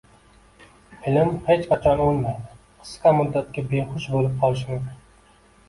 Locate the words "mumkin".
4.75-5.41